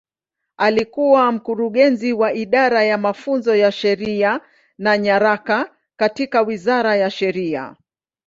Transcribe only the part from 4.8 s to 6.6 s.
Nyaraka katika